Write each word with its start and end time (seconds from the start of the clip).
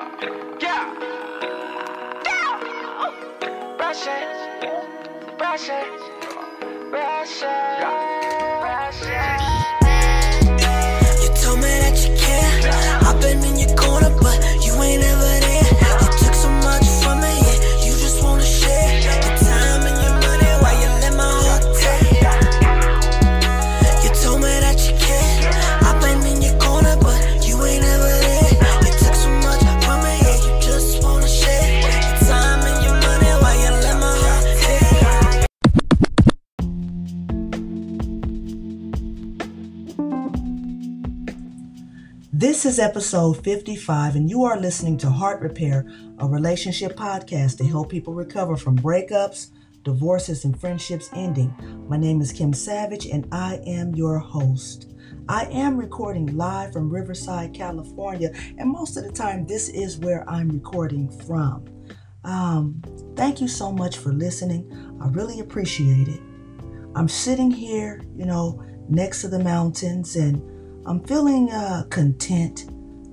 Yeah, 0.00 0.94
yeah. 2.24 3.76
Brush 3.76 4.06
it, 4.06 5.38
brush 5.38 5.68
it, 5.68 6.90
brush 6.90 7.42
it, 7.42 8.19
This 42.40 42.64
is 42.64 42.78
episode 42.78 43.44
55, 43.44 44.16
and 44.16 44.30
you 44.30 44.44
are 44.44 44.58
listening 44.58 44.96
to 44.96 45.10
Heart 45.10 45.42
Repair, 45.42 45.86
a 46.20 46.26
relationship 46.26 46.96
podcast 46.96 47.58
to 47.58 47.66
help 47.66 47.90
people 47.90 48.14
recover 48.14 48.56
from 48.56 48.78
breakups, 48.78 49.50
divorces, 49.82 50.46
and 50.46 50.58
friendships 50.58 51.10
ending. 51.12 51.54
My 51.86 51.98
name 51.98 52.22
is 52.22 52.32
Kim 52.32 52.54
Savage, 52.54 53.04
and 53.04 53.28
I 53.30 53.60
am 53.66 53.94
your 53.94 54.18
host. 54.18 54.94
I 55.28 55.50
am 55.52 55.76
recording 55.76 56.34
live 56.34 56.72
from 56.72 56.88
Riverside, 56.88 57.52
California, 57.52 58.32
and 58.56 58.70
most 58.70 58.96
of 58.96 59.04
the 59.04 59.12
time, 59.12 59.44
this 59.44 59.68
is 59.68 59.98
where 59.98 60.26
I'm 60.26 60.48
recording 60.48 61.10
from. 61.26 61.66
Um, 62.24 62.80
thank 63.16 63.42
you 63.42 63.48
so 63.48 63.70
much 63.70 63.98
for 63.98 64.14
listening. 64.14 64.96
I 65.02 65.08
really 65.08 65.40
appreciate 65.40 66.08
it. 66.08 66.22
I'm 66.94 67.06
sitting 67.06 67.50
here, 67.50 68.00
you 68.16 68.24
know, 68.24 68.64
next 68.88 69.20
to 69.20 69.28
the 69.28 69.40
mountains, 69.40 70.16
and 70.16 70.59
I'm 70.86 71.02
feeling 71.04 71.50
uh, 71.50 71.84
content. 71.90 72.66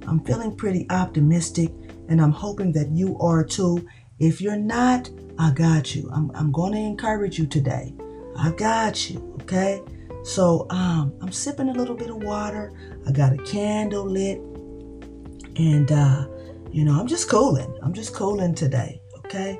I'm 0.08 0.24
feeling 0.24 0.56
pretty 0.56 0.88
optimistic, 0.90 1.72
and 2.08 2.22
I'm 2.22 2.32
hoping 2.32 2.72
that 2.74 2.90
you 2.92 3.18
are 3.20 3.44
too. 3.44 3.86
If 4.20 4.42
you're 4.42 4.58
not, 4.58 5.10
I 5.38 5.52
got 5.52 5.94
you. 5.94 6.10
I'm, 6.14 6.32
I'm 6.34 6.52
going 6.52 6.72
to 6.74 6.80
encourage 6.80 7.38
you 7.38 7.46
today. 7.46 7.94
I 8.38 8.52
got 8.52 9.10
you, 9.10 9.38
okay? 9.42 9.82
So 10.24 10.66
um, 10.70 11.14
I'm 11.22 11.32
sipping 11.32 11.70
a 11.70 11.74
little 11.74 11.96
bit 11.96 12.10
of 12.10 12.24
water. 12.24 12.74
I 13.06 13.12
got 13.12 13.34
a 13.34 13.38
candle 13.44 14.06
lit, 14.06 14.40
and 15.58 15.92
uh, 15.92 16.28
you 16.72 16.86
know, 16.86 16.98
I'm 16.98 17.08
just 17.08 17.30
cooling. 17.30 17.78
I'm 17.84 17.94
just 17.94 18.14
cooling 18.14 18.56
today, 18.56 19.02
okay? 19.26 19.60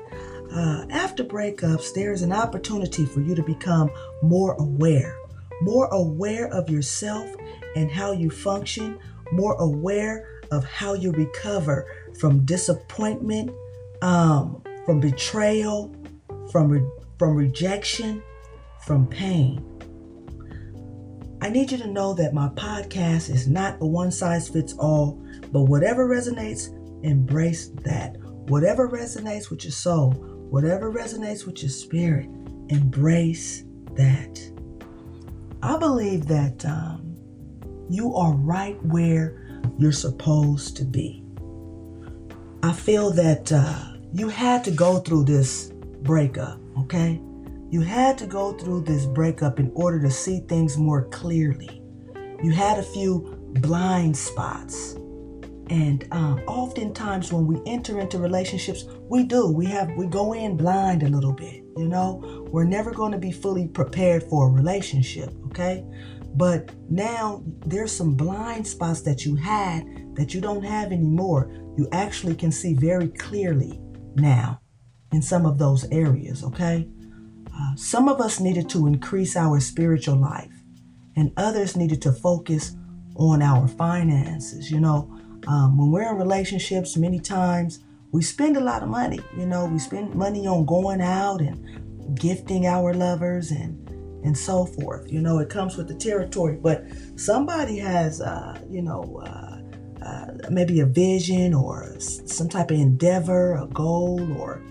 Uh, 0.52 0.86
after 0.90 1.24
breakups, 1.24 1.92
there 1.94 2.12
is 2.12 2.22
an 2.22 2.32
opportunity 2.32 3.04
for 3.04 3.20
you 3.20 3.34
to 3.34 3.42
become 3.42 3.90
more 4.22 4.54
aware, 4.54 5.14
more 5.60 5.86
aware 5.88 6.48
of 6.48 6.70
yourself 6.70 7.28
and 7.78 7.90
how 7.90 8.10
you 8.10 8.28
function, 8.28 8.98
more 9.30 9.54
aware 9.60 10.42
of 10.50 10.64
how 10.64 10.94
you 10.94 11.12
recover 11.12 11.86
from 12.18 12.44
disappointment, 12.44 13.52
um, 14.02 14.60
from 14.84 14.98
betrayal, 14.98 15.94
from 16.50 16.68
re- 16.68 16.90
from 17.18 17.36
rejection, 17.36 18.20
from 18.84 19.06
pain. 19.06 19.64
I 21.40 21.50
need 21.50 21.70
you 21.70 21.78
to 21.78 21.86
know 21.86 22.14
that 22.14 22.34
my 22.34 22.48
podcast 22.48 23.30
is 23.30 23.46
not 23.46 23.78
a 23.80 23.86
one 23.86 24.10
size 24.10 24.48
fits 24.48 24.74
all, 24.74 25.22
but 25.52 25.62
whatever 25.62 26.08
resonates, 26.08 26.74
embrace 27.04 27.68
that. 27.84 28.16
Whatever 28.48 28.88
resonates 28.88 29.50
with 29.50 29.62
your 29.62 29.72
soul, 29.72 30.12
whatever 30.50 30.92
resonates 30.92 31.46
with 31.46 31.62
your 31.62 31.70
spirit, 31.70 32.28
embrace 32.70 33.62
that. 33.94 34.40
I 35.62 35.76
believe 35.76 36.26
that 36.26 36.64
um, 36.64 37.07
you 37.88 38.14
are 38.14 38.32
right 38.32 38.82
where 38.84 39.62
you're 39.78 39.92
supposed 39.92 40.76
to 40.76 40.84
be. 40.84 41.24
I 42.62 42.72
feel 42.72 43.10
that 43.12 43.52
uh, 43.52 43.92
you 44.12 44.28
had 44.28 44.64
to 44.64 44.70
go 44.70 44.98
through 44.98 45.24
this 45.24 45.72
breakup, 46.02 46.60
okay? 46.80 47.20
You 47.70 47.82
had 47.82 48.18
to 48.18 48.26
go 48.26 48.52
through 48.52 48.82
this 48.82 49.06
breakup 49.06 49.60
in 49.60 49.70
order 49.74 50.00
to 50.00 50.10
see 50.10 50.40
things 50.40 50.76
more 50.76 51.04
clearly. 51.08 51.82
You 52.42 52.50
had 52.52 52.78
a 52.78 52.82
few 52.82 53.36
blind 53.60 54.16
spots. 54.16 54.94
And 55.70 56.08
um, 56.12 56.40
oftentimes, 56.46 57.30
when 57.30 57.46
we 57.46 57.60
enter 57.66 58.00
into 58.00 58.18
relationships, 58.18 58.86
we 59.10 59.24
do. 59.24 59.50
We 59.50 59.66
have 59.66 59.90
we 59.96 60.06
go 60.06 60.32
in 60.32 60.56
blind 60.56 61.02
a 61.02 61.08
little 61.08 61.34
bit. 61.34 61.62
You 61.76 61.88
know, 61.88 62.46
we're 62.50 62.64
never 62.64 62.90
going 62.90 63.12
to 63.12 63.18
be 63.18 63.30
fully 63.30 63.68
prepared 63.68 64.22
for 64.22 64.48
a 64.48 64.50
relationship. 64.50 65.30
Okay, 65.48 65.84
but 66.34 66.70
now 66.90 67.42
there's 67.66 67.92
some 67.92 68.14
blind 68.14 68.66
spots 68.66 69.00
that 69.02 69.24
you 69.24 69.34
had 69.36 69.84
that 70.14 70.34
you 70.34 70.40
don't 70.40 70.64
have 70.64 70.92
anymore. 70.92 71.50
You 71.76 71.88
actually 71.92 72.34
can 72.34 72.52
see 72.52 72.74
very 72.74 73.08
clearly 73.08 73.80
now 74.14 74.60
in 75.12 75.22
some 75.22 75.46
of 75.46 75.58
those 75.58 75.88
areas. 75.90 76.44
Okay, 76.44 76.88
uh, 77.52 77.76
some 77.76 78.08
of 78.08 78.20
us 78.20 78.40
needed 78.40 78.68
to 78.70 78.86
increase 78.86 79.36
our 79.36 79.60
spiritual 79.60 80.16
life, 80.16 80.52
and 81.16 81.32
others 81.36 81.76
needed 81.76 82.02
to 82.02 82.12
focus 82.12 82.76
on 83.16 83.42
our 83.42 83.66
finances. 83.66 84.70
You 84.70 84.80
know 84.80 85.18
um, 85.46 85.78
when 85.78 85.90
we're 85.90 86.10
in 86.10 86.16
relationships, 86.16 86.96
many 86.96 87.18
times 87.18 87.80
we 88.12 88.22
spend 88.22 88.56
a 88.56 88.60
lot 88.60 88.82
of 88.82 88.88
money. 88.88 89.20
You 89.36 89.46
know, 89.46 89.66
we 89.66 89.78
spend 89.78 90.14
money 90.14 90.46
on 90.46 90.66
going 90.66 91.00
out 91.00 91.40
and 91.40 92.18
gifting 92.18 92.66
our 92.66 92.94
lovers 92.94 93.50
and 93.50 93.87
and 94.24 94.36
so 94.36 94.66
forth. 94.66 95.10
You 95.10 95.20
know, 95.20 95.38
it 95.38 95.48
comes 95.48 95.76
with 95.76 95.88
the 95.88 95.94
territory. 95.94 96.56
But 96.60 96.84
somebody 97.16 97.78
has, 97.78 98.20
uh, 98.20 98.60
you 98.68 98.82
know, 98.82 99.22
uh, 99.24 100.04
uh, 100.04 100.26
maybe 100.50 100.80
a 100.80 100.86
vision 100.86 101.54
or 101.54 101.98
some 101.98 102.48
type 102.48 102.70
of 102.70 102.78
endeavor, 102.78 103.56
a 103.56 103.66
goal, 103.66 104.20
or 104.40 104.62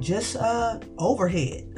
just 0.00 0.36
uh, 0.36 0.78
overhead. 0.98 1.68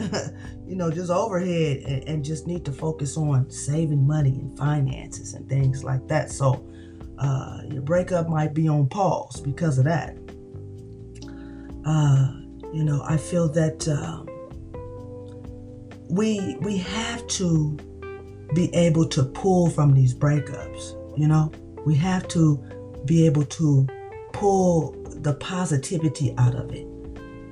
you 0.67 0.75
know, 0.75 0.91
just 0.91 1.11
overhead, 1.11 1.79
and, 1.87 2.09
and 2.09 2.25
just 2.25 2.47
need 2.47 2.65
to 2.65 2.73
focus 2.73 3.17
on 3.17 3.49
saving 3.51 4.07
money 4.07 4.31
and 4.31 4.57
finances 4.59 5.35
and 5.35 5.49
things 5.49 5.85
like 5.85 6.07
that. 6.09 6.31
So 6.31 6.67
uh, 7.19 7.61
your 7.71 7.83
breakup 7.83 8.29
might 8.29 8.55
be 8.55 8.69
on 8.69 8.89
pause 8.89 9.41
because 9.41 9.79
of 9.79 9.85
that. 9.85 10.17
Uh, 11.85 12.33
you 12.73 12.85
know, 12.85 13.03
I 13.09 13.17
feel 13.17 13.49
that 13.51 13.87
um, 13.89 14.29
we 16.09 16.57
we 16.61 16.77
have 16.79 17.27
to 17.29 17.77
be 18.55 18.73
able 18.75 19.09
to 19.09 19.25
pull 19.25 19.71
from 19.71 19.95
these 19.95 20.15
breakups. 20.15 20.95
You 21.19 21.29
know, 21.29 21.51
we 21.85 21.95
have 21.97 22.29
to 22.29 22.57
be 23.05 23.27
able 23.27 23.45
to 23.45 23.87
pull 24.33 24.93
the 25.07 25.35
positivity 25.35 26.35
out 26.39 26.55
of 26.55 26.73
it. 26.73 26.87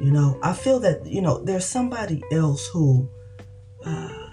You 0.01 0.11
know, 0.11 0.39
I 0.43 0.53
feel 0.53 0.81
that 0.81 1.07
you 1.07 1.23
know 1.23 1.43
there's 1.43 1.67
somebody 1.67 2.23
else 2.33 2.67
who 2.69 3.09
uh, 3.85 4.31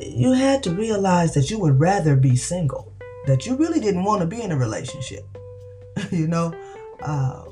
you 0.00 0.32
had 0.32 0.62
to 0.64 0.70
realize 0.74 1.34
that 1.34 1.50
you 1.50 1.58
would 1.58 1.78
rather 1.80 2.16
be 2.16 2.36
single 2.36 2.90
that 3.26 3.46
you 3.46 3.56
really 3.56 3.80
didn't 3.80 4.04
want 4.04 4.20
to 4.20 4.26
be 4.26 4.42
in 4.42 4.52
a 4.52 4.56
relationship. 4.56 5.24
you 6.10 6.26
know, 6.26 6.54
uh, 7.02 7.44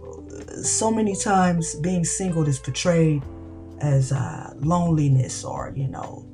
so 0.62 0.90
many 0.90 1.14
times 1.14 1.74
being 1.76 2.04
single 2.04 2.46
is 2.46 2.58
portrayed 2.58 3.22
as 3.80 4.12
uh, 4.12 4.52
loneliness, 4.56 5.44
or 5.44 5.72
you 5.76 5.88
know, 5.88 6.26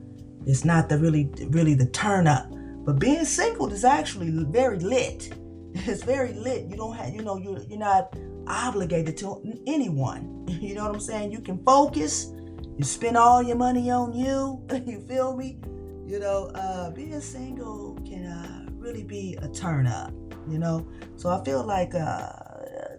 it's 0.47 0.65
not 0.65 0.89
the 0.89 0.99
really, 0.99 1.31
really 1.49 1.75
the 1.75 1.87
turn 1.87 2.27
up. 2.27 2.51
But 2.85 2.99
being 2.99 3.25
single 3.25 3.73
is 3.73 3.85
actually 3.85 4.31
very 4.51 4.79
lit. 4.79 5.33
It's 5.77 6.05
very 6.05 6.33
lit. 6.35 6.67
You 6.67 6.77
don't 6.77 6.95
have, 6.95 7.13
you 7.13 7.23
know, 7.23 7.37
you 7.37 7.59
you're 7.69 7.79
not 7.79 8.15
obligated 8.47 9.17
to 9.19 9.43
anyone. 9.67 10.31
You 10.61 10.75
know 10.75 10.85
what 10.85 10.95
I'm 10.95 11.01
saying? 11.01 11.33
You 11.33 11.41
can 11.41 11.63
focus. 11.65 12.33
You 12.79 12.85
spend 12.85 13.17
all 13.17 13.43
your 13.43 13.57
money 13.57 13.91
on 13.91 14.13
you. 14.13 14.65
you 14.87 15.01
feel 15.09 15.37
me? 15.37 15.59
You 16.07 16.21
know, 16.21 16.51
uh, 16.55 16.91
being 16.91 17.21
single 17.21 17.99
can. 18.07 18.27
Uh, 18.27 18.65
really 18.85 19.03
be 19.03 19.37
a 19.41 19.49
turn 19.49 19.87
up, 19.87 20.13
you 20.49 20.59
know? 20.59 20.87
So 21.17 21.31
I 21.31 21.43
feel 21.43 21.65
like 21.65 21.95
uh, 21.95 22.29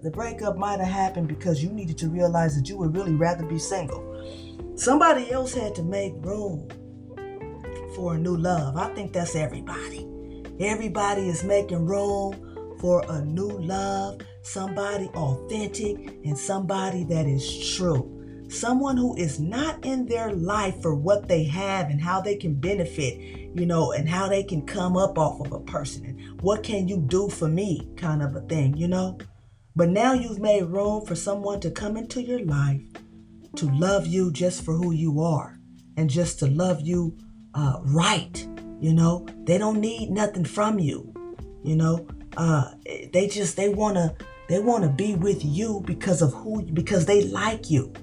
the 0.01 0.11
breakup 0.11 0.57
might 0.57 0.79
have 0.79 0.91
happened 0.91 1.27
because 1.27 1.63
you 1.63 1.69
needed 1.69 1.97
to 1.99 2.09
realize 2.09 2.55
that 2.55 2.67
you 2.67 2.77
would 2.77 2.95
really 2.95 3.13
rather 3.13 3.45
be 3.45 3.59
single. 3.59 4.14
Somebody 4.75 5.31
else 5.31 5.53
had 5.53 5.73
to 5.75 5.83
make 5.83 6.13
room 6.17 6.67
for 7.95 8.15
a 8.15 8.17
new 8.17 8.35
love. 8.35 8.75
I 8.75 8.93
think 8.93 9.13
that's 9.13 9.33
everybody. 9.33 10.05
Everybody 10.59 11.29
is 11.29 11.45
making 11.45 11.85
room 11.85 12.77
for 12.81 13.01
a 13.07 13.23
new 13.23 13.47
love, 13.47 14.19
somebody 14.41 15.05
authentic 15.15 15.95
and 16.25 16.37
somebody 16.37 17.05
that 17.05 17.25
is 17.25 17.73
true. 17.77 18.11
Someone 18.49 18.97
who 18.97 19.15
is 19.15 19.39
not 19.39 19.83
in 19.85 20.07
their 20.07 20.33
life 20.33 20.81
for 20.81 20.93
what 20.93 21.29
they 21.29 21.45
have 21.45 21.89
and 21.89 22.01
how 22.01 22.19
they 22.19 22.35
can 22.35 22.53
benefit, 22.53 23.17
you 23.55 23.65
know, 23.65 23.93
and 23.93 24.09
how 24.09 24.27
they 24.27 24.43
can 24.43 24.65
come 24.65 24.97
up 24.97 25.17
off 25.17 25.39
of 25.39 25.53
a 25.53 25.59
person 25.61 26.05
and 26.05 26.41
what 26.41 26.63
can 26.63 26.89
you 26.89 26.97
do 26.97 27.29
for 27.29 27.47
me 27.47 27.89
kind 27.95 28.21
of 28.21 28.35
a 28.35 28.41
thing, 28.41 28.75
you 28.75 28.89
know? 28.89 29.17
But 29.73 29.87
now 29.87 30.11
you've 30.11 30.39
made 30.39 30.63
room 30.63 31.05
for 31.05 31.15
someone 31.15 31.61
to 31.61 31.71
come 31.71 31.95
into 31.95 32.21
your 32.21 32.43
life 32.43 32.81
to 33.57 33.71
love 33.71 34.07
you 34.07 34.31
just 34.31 34.63
for 34.63 34.73
who 34.73 34.91
you 34.91 35.21
are 35.21 35.59
and 35.97 36.09
just 36.09 36.39
to 36.39 36.47
love 36.47 36.81
you 36.81 37.17
uh, 37.53 37.77
right. 37.83 38.47
You 38.79 38.93
know, 38.93 39.25
they 39.43 39.57
don't 39.57 39.79
need 39.79 40.11
nothing 40.11 40.45
from 40.45 40.79
you. 40.79 41.13
You 41.63 41.75
know, 41.75 42.07
uh, 42.37 42.71
they 43.13 43.27
just 43.27 43.55
they 43.55 43.69
wanna 43.69 44.15
they 44.47 44.59
wanna 44.59 44.89
be 44.89 45.15
with 45.15 45.43
you 45.43 45.81
because 45.85 46.21
of 46.21 46.33
who 46.33 46.63
because 46.63 47.05
they 47.05 47.23
like 47.23 47.69
you. 47.69 47.93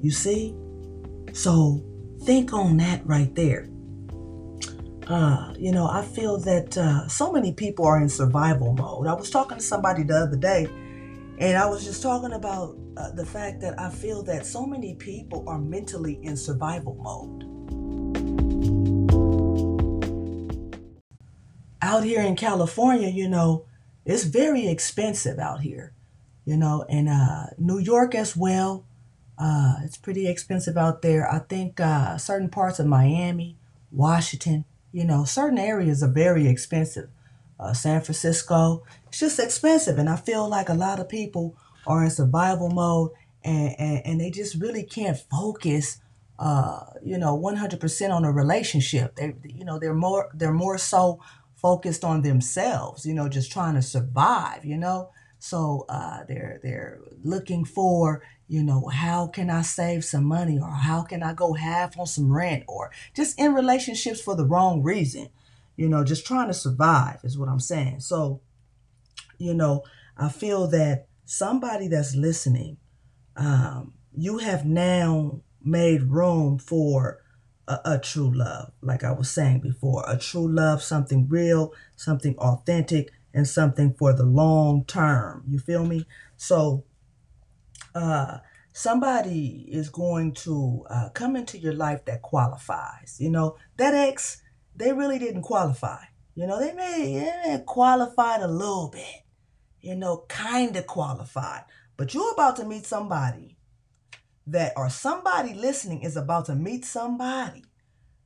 You 0.00 0.10
see, 0.10 0.54
so 1.32 1.82
think 2.22 2.52
on 2.52 2.76
that 2.76 3.04
right 3.06 3.34
there. 3.34 3.68
Uh, 5.06 5.52
you 5.58 5.72
know, 5.72 5.88
I 5.88 6.02
feel 6.02 6.38
that 6.38 6.78
uh, 6.78 7.08
so 7.08 7.32
many 7.32 7.52
people 7.52 7.84
are 7.84 8.00
in 8.00 8.08
survival 8.08 8.74
mode. 8.74 9.08
I 9.08 9.14
was 9.14 9.28
talking 9.28 9.58
to 9.58 9.62
somebody 9.62 10.04
the 10.04 10.14
other 10.14 10.36
day, 10.36 10.68
and 11.40 11.56
I 11.56 11.64
was 11.64 11.84
just 11.84 12.02
talking 12.02 12.32
about 12.32 12.76
uh, 12.98 13.12
the 13.12 13.24
fact 13.24 13.62
that 13.62 13.80
I 13.80 13.88
feel 13.88 14.22
that 14.24 14.44
so 14.44 14.66
many 14.66 14.94
people 14.94 15.48
are 15.48 15.58
mentally 15.58 16.20
in 16.22 16.36
survival 16.36 16.96
mode. 16.96 17.46
Out 21.80 22.04
here 22.04 22.20
in 22.20 22.36
California, 22.36 23.08
you 23.08 23.26
know, 23.26 23.64
it's 24.04 24.24
very 24.24 24.68
expensive 24.68 25.38
out 25.38 25.62
here, 25.62 25.94
you 26.44 26.58
know, 26.58 26.84
and 26.90 27.08
uh, 27.08 27.46
New 27.56 27.78
York 27.78 28.14
as 28.14 28.36
well. 28.36 28.84
Uh, 29.38 29.76
it's 29.82 29.96
pretty 29.96 30.28
expensive 30.28 30.76
out 30.76 31.00
there. 31.00 31.26
I 31.26 31.38
think 31.38 31.80
uh, 31.80 32.18
certain 32.18 32.50
parts 32.50 32.78
of 32.78 32.86
Miami, 32.86 33.56
Washington, 33.90 34.66
you 34.92 35.06
know, 35.06 35.24
certain 35.24 35.58
areas 35.58 36.02
are 36.02 36.12
very 36.12 36.46
expensive. 36.46 37.08
Uh, 37.58 37.72
San 37.72 38.02
Francisco, 38.02 38.84
it's 39.10 39.18
just 39.18 39.40
expensive. 39.40 39.98
And 39.98 40.08
I 40.08 40.14
feel 40.14 40.48
like 40.48 40.68
a 40.68 40.74
lot 40.74 41.00
of 41.00 41.08
people 41.08 41.56
are 41.84 42.04
in 42.04 42.10
survival 42.10 42.70
mode 42.70 43.10
and, 43.42 43.74
and, 43.76 44.02
and 44.04 44.20
they 44.20 44.30
just 44.30 44.54
really 44.60 44.84
can't 44.84 45.18
focus, 45.18 46.00
uh, 46.38 46.84
you 47.02 47.18
know, 47.18 47.36
100% 47.36 48.10
on 48.10 48.24
a 48.24 48.30
relationship. 48.30 49.16
They, 49.16 49.34
you 49.44 49.64
know, 49.64 49.80
they're 49.80 49.94
more, 49.94 50.30
they're 50.32 50.52
more 50.52 50.78
so 50.78 51.20
focused 51.56 52.04
on 52.04 52.22
themselves, 52.22 53.04
you 53.04 53.12
know, 53.12 53.28
just 53.28 53.50
trying 53.50 53.74
to 53.74 53.82
survive, 53.82 54.64
you 54.64 54.76
know. 54.76 55.10
So 55.40 55.86
uh, 55.88 56.20
they're 56.28 56.60
they're 56.62 57.00
looking 57.24 57.64
for 57.64 58.22
you 58.46 58.62
know 58.62 58.88
how 58.88 59.26
can 59.26 59.48
I 59.48 59.62
save 59.62 60.04
some 60.04 60.24
money 60.24 60.58
or 60.58 60.68
how 60.70 61.02
can 61.02 61.22
I 61.22 61.32
go 61.32 61.54
half 61.54 61.98
on 61.98 62.06
some 62.06 62.30
rent 62.30 62.64
or 62.68 62.90
just 63.16 63.40
in 63.40 63.54
relationships 63.54 64.20
for 64.20 64.36
the 64.36 64.44
wrong 64.44 64.82
reason, 64.82 65.30
you 65.76 65.88
know, 65.88 66.04
just 66.04 66.26
trying 66.26 66.48
to 66.48 66.54
survive 66.54 67.20
is 67.24 67.38
what 67.38 67.48
I'm 67.48 67.58
saying. 67.58 68.00
So, 68.00 68.42
you 69.40 69.54
know, 69.54 69.82
I 70.16 70.28
feel 70.28 70.66
that 70.68 71.06
somebody 71.24 71.88
that's 71.88 72.14
listening, 72.14 72.76
um, 73.36 73.94
you 74.12 74.38
have 74.38 74.66
now 74.66 75.40
made 75.62 76.02
room 76.02 76.58
for 76.58 77.22
a, 77.66 77.78
a 77.84 77.98
true 77.98 78.30
love, 78.32 78.72
like 78.82 79.02
I 79.02 79.12
was 79.12 79.30
saying 79.30 79.60
before, 79.60 80.04
a 80.06 80.18
true 80.18 80.46
love, 80.48 80.82
something 80.82 81.26
real, 81.28 81.72
something 81.96 82.36
authentic 82.38 83.10
and 83.32 83.48
something 83.48 83.94
for 83.94 84.12
the 84.12 84.24
long 84.24 84.84
term. 84.84 85.44
You 85.48 85.58
feel 85.58 85.86
me? 85.86 86.06
So, 86.36 86.84
uh, 87.94 88.38
somebody 88.72 89.66
is 89.68 89.88
going 89.88 90.32
to 90.32 90.84
uh, 90.90 91.08
come 91.10 91.34
into 91.34 91.58
your 91.58 91.74
life 91.74 92.04
that 92.04 92.22
qualifies. 92.22 93.16
You 93.18 93.30
know, 93.30 93.56
that 93.78 93.94
ex, 93.94 94.42
they 94.76 94.92
really 94.92 95.18
didn't 95.18 95.42
qualify. 95.42 96.02
You 96.34 96.46
know, 96.46 96.60
they 96.60 96.72
may, 96.72 97.62
qualified 97.66 98.40
a 98.40 98.48
little 98.48 98.88
bit, 98.88 99.22
you 99.80 99.96
know, 99.96 100.24
kind 100.28 100.76
of 100.76 100.86
qualified. 100.86 101.64
But 101.96 102.14
you're 102.14 102.32
about 102.32 102.56
to 102.56 102.64
meet 102.64 102.86
somebody 102.86 103.56
that, 104.46 104.72
or 104.76 104.88
somebody 104.90 105.54
listening 105.54 106.02
is 106.02 106.16
about 106.16 106.46
to 106.46 106.54
meet 106.54 106.84
somebody 106.84 107.64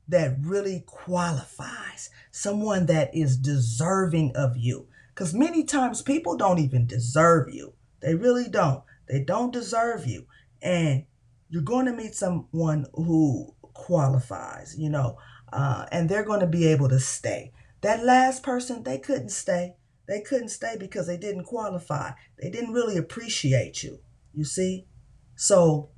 that 0.09 0.37
really 0.41 0.85
qualifies, 0.87 2.11
someone 2.31 2.87
that 2.87 3.15
is 3.15 3.37
deserving 3.37 4.33
of 4.37 4.57
you. 4.57 4.87
Because 5.15 5.33
many 5.33 5.65
times 5.65 6.03
people 6.03 6.37
don't 6.37 6.59
even 6.59 6.87
deserve 6.87 7.53
you. 7.53 7.75
They 8.01 8.15
really 8.15 8.49
don't. 8.49 8.83
They 9.09 9.21
don't 9.21 9.53
deserve 9.53 10.07
you. 10.07 10.27
And 10.61 11.05
you're 11.49 11.63
going 11.63 11.87
to 11.87 11.93
meet 11.93 12.15
someone 12.15 12.87
who 12.95 13.55
qualifies, 13.75 14.77
you 14.79 14.91
know, 14.91 15.19
uh, 15.53 15.87
and 15.93 16.09
they're 16.09 16.25
going 16.25 16.41
to 16.41 16.47
be 16.47 16.67
able 16.67 16.89
to 16.89 16.99
stay. 16.99 17.53
That 17.83 18.05
last 18.05 18.43
person, 18.43 18.83
they 18.83 18.99
couldn't 18.99 19.31
stay. 19.31 19.77
They 20.07 20.21
couldn't 20.21 20.49
stay 20.49 20.77
because 20.79 21.07
they 21.07 21.17
didn't 21.17 21.45
qualify. 21.45 22.13
They 22.41 22.51
didn't 22.51 22.73
really 22.73 22.97
appreciate 22.97 23.83
you, 23.83 24.01
you 24.33 24.45
see? 24.45 24.87
So 25.35 25.91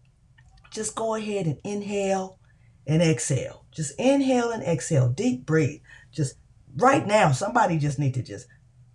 just 0.70 0.94
go 0.94 1.14
ahead 1.14 1.46
and 1.46 1.58
inhale 1.64 2.38
and 2.86 3.02
exhale. 3.02 3.66
Just 3.72 3.98
inhale 3.98 4.50
and 4.50 4.62
exhale. 4.62 5.08
Deep 5.08 5.44
breathe. 5.44 5.80
Just 6.12 6.36
right 6.76 7.06
now, 7.06 7.32
somebody 7.32 7.78
just 7.78 7.98
need 7.98 8.14
to 8.14 8.22
just 8.22 8.46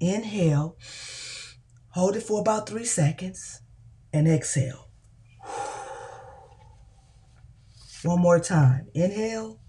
Inhale, 0.01 0.77
hold 1.89 2.15
it 2.15 2.23
for 2.23 2.41
about 2.41 2.67
three 2.67 2.85
seconds, 2.85 3.61
and 4.11 4.27
exhale. 4.27 4.89
One 8.01 8.19
more 8.19 8.39
time. 8.39 8.87
Inhale 8.95 9.59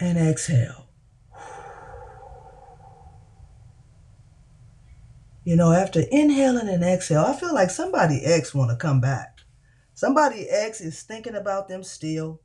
and 0.00 0.18
exhale. 0.18 0.83
You 5.44 5.56
know, 5.56 5.72
after 5.72 6.00
inhaling 6.10 6.68
and 6.70 6.82
exhale, 6.82 7.24
I 7.24 7.38
feel 7.38 7.52
like 7.52 7.70
somebody 7.70 8.24
X 8.24 8.54
want 8.54 8.70
to 8.70 8.76
come 8.76 9.00
back. 9.00 9.40
Somebody 9.92 10.48
X 10.48 10.80
is 10.80 11.02
thinking 11.02 11.34
about 11.34 11.68
them 11.68 11.82
still 11.82 12.40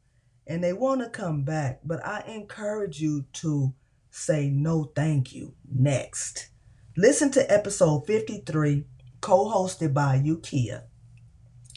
and 0.45 0.61
they 0.61 0.73
want 0.73 1.01
to 1.01 1.09
come 1.09 1.43
back. 1.43 1.79
But 1.85 2.05
I 2.05 2.23
encourage 2.27 2.99
you 2.99 3.25
to 3.33 3.73
say 4.09 4.49
no 4.49 4.91
thank 4.95 5.33
you 5.33 5.53
next. 5.71 6.49
Listen 6.97 7.31
to 7.31 7.51
episode 7.51 8.05
53, 8.05 8.83
co 9.21 9.49
hosted 9.49 9.93
by 9.93 10.19
Yukia, 10.19 10.83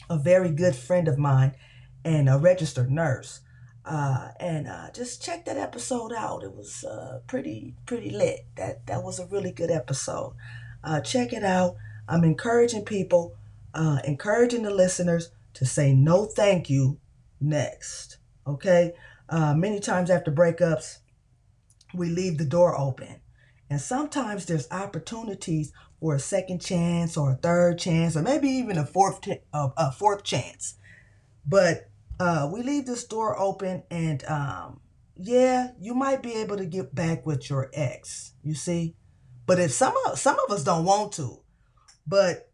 a 0.09 0.17
very 0.17 0.51
good 0.51 0.75
friend 0.75 1.07
of 1.07 1.17
mine 1.17 1.55
and 2.03 2.27
a 2.27 2.37
registered 2.37 2.91
nurse. 2.91 3.39
Uh, 3.85 4.29
and 4.39 4.67
uh, 4.67 4.89
just 4.91 5.23
check 5.23 5.45
that 5.45 5.57
episode 5.57 6.11
out. 6.11 6.43
It 6.43 6.53
was 6.53 6.83
uh, 6.83 7.19
pretty 7.27 7.75
pretty 7.85 8.09
lit. 8.09 8.41
That 8.55 8.85
that 8.87 9.03
was 9.03 9.19
a 9.19 9.27
really 9.27 9.51
good 9.51 9.71
episode. 9.71 10.35
Uh, 10.83 10.99
check 11.01 11.33
it 11.33 11.43
out. 11.43 11.75
I'm 12.07 12.23
encouraging 12.23 12.85
people, 12.85 13.35
uh, 13.73 13.99
encouraging 14.03 14.63
the 14.63 14.73
listeners 14.73 15.29
to 15.53 15.65
say 15.65 15.93
no 15.93 16.25
thank 16.25 16.69
you 16.69 16.99
next. 17.39 18.17
Okay. 18.45 18.93
Uh, 19.29 19.53
many 19.53 19.79
times 19.79 20.09
after 20.09 20.31
breakups, 20.31 20.99
we 21.93 22.09
leave 22.09 22.37
the 22.37 22.45
door 22.45 22.77
open. 22.77 23.21
And 23.69 23.79
sometimes 23.79 24.45
there's 24.45 24.69
opportunities 24.71 25.71
for 25.99 26.15
a 26.15 26.19
second 26.19 26.59
chance 26.59 27.15
or 27.15 27.31
a 27.31 27.35
third 27.35 27.79
chance 27.79 28.17
or 28.17 28.21
maybe 28.21 28.49
even 28.49 28.77
a 28.77 28.85
fourth 28.85 29.25
a 29.53 29.91
fourth 29.91 30.23
chance. 30.23 30.75
But 31.45 31.89
uh, 32.19 32.49
we 32.51 32.61
leave 32.61 32.85
this 32.85 33.05
door 33.05 33.39
open 33.39 33.83
and 33.89 34.23
um, 34.25 34.81
yeah, 35.15 35.69
you 35.79 35.93
might 35.93 36.21
be 36.21 36.33
able 36.33 36.57
to 36.57 36.65
get 36.65 36.93
back 36.93 37.25
with 37.25 37.49
your 37.49 37.69
ex, 37.73 38.33
you 38.43 38.53
see? 38.53 38.95
But 39.45 39.59
if 39.59 39.71
some 39.71 39.93
of 40.05 40.19
some 40.19 40.37
of 40.39 40.51
us 40.55 40.63
don't 40.63 40.85
want 40.85 41.13
to. 41.13 41.39
But 42.05 42.49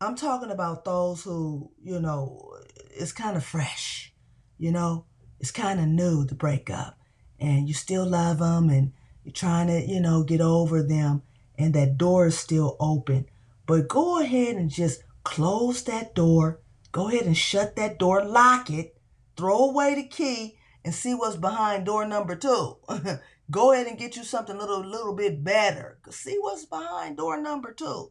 I'm 0.00 0.16
talking 0.16 0.50
about 0.50 0.84
those 0.84 1.22
who, 1.22 1.70
you 1.82 2.00
know, 2.00 2.54
it's 2.90 3.12
kind 3.12 3.36
of 3.36 3.44
fresh. 3.44 4.12
You 4.58 4.72
know, 4.72 5.06
it's 5.40 5.50
kind 5.50 5.80
of 5.80 5.86
new 5.86 6.26
to 6.26 6.34
break 6.34 6.70
up, 6.70 6.98
and 7.38 7.68
you 7.68 7.74
still 7.74 8.06
love 8.06 8.38
them 8.38 8.70
and 8.70 8.92
you're 9.24 9.32
trying 9.32 9.66
to, 9.66 9.80
you 9.80 10.00
know, 10.00 10.22
get 10.22 10.40
over 10.40 10.82
them 10.82 11.22
and 11.58 11.74
that 11.74 11.98
door 11.98 12.26
is 12.26 12.38
still 12.38 12.76
open. 12.78 13.26
But 13.66 13.88
go 13.88 14.20
ahead 14.20 14.56
and 14.56 14.70
just 14.70 15.02
close 15.24 15.82
that 15.84 16.14
door. 16.14 16.60
Go 16.92 17.08
ahead 17.08 17.26
and 17.26 17.36
shut 17.36 17.76
that 17.76 17.98
door, 17.98 18.24
lock 18.24 18.70
it, 18.70 18.96
throw 19.36 19.70
away 19.70 19.94
the 19.94 20.04
key, 20.04 20.56
and 20.84 20.94
see 20.94 21.14
what's 21.14 21.36
behind 21.36 21.86
door 21.86 22.06
number 22.06 22.36
two. 22.36 22.76
go 23.50 23.72
ahead 23.72 23.86
and 23.86 23.98
get 23.98 24.16
you 24.16 24.24
something 24.24 24.56
a 24.56 24.58
little, 24.58 24.84
little 24.84 25.14
bit 25.14 25.42
better. 25.42 25.98
See 26.10 26.36
what's 26.40 26.64
behind 26.64 27.16
door 27.16 27.40
number 27.40 27.72
two. 27.72 28.10